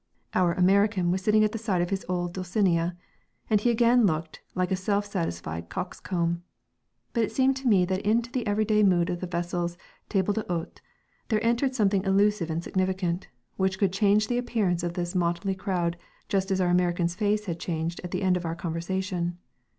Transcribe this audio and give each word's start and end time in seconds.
"Our" 0.33 0.53
American 0.53 1.11
was 1.11 1.21
sitting 1.21 1.43
at 1.43 1.51
the 1.51 1.59
side 1.59 1.83
of 1.83 1.91
his 1.91 2.03
odd 2.09 2.33
Dulcinea, 2.33 2.95
and 3.51 3.61
he 3.61 3.69
again 3.69 4.07
looked 4.07 4.41
like 4.55 4.71
a 4.71 4.75
self 4.75 5.05
satisfied 5.05 5.69
cox 5.69 5.99
comb. 5.99 6.41
But, 7.13 7.23
it 7.23 7.31
seemed 7.31 7.55
to 7.57 7.67
me 7.67 7.85
that 7.85 8.01
into 8.01 8.31
the 8.31 8.47
everyday 8.47 8.81
mood 8.81 9.11
of 9.11 9.19
the 9.19 9.27
vessel's 9.27 9.77
table 10.09 10.33
d'hôte, 10.33 10.79
there 11.29 11.45
entered 11.45 11.75
something 11.75 12.03
elusive 12.03 12.49
and 12.49 12.63
significant, 12.63 13.27
which 13.57 13.77
could 13.77 13.93
change 13.93 14.27
the 14.27 14.39
appearance 14.39 14.81
of 14.81 14.93
this 14.95 15.13
motley 15.13 15.53
crowd 15.53 15.97
just 16.27 16.49
as 16.49 16.59
our 16.59 16.69
American's 16.69 17.13
face 17.13 17.45
had 17.45 17.59
changed 17.59 18.01
at 18.03 18.09
the 18.09 18.23
end 18.23 18.35
of 18.35 18.43
our 18.43 18.55
conversation. 18.55 19.37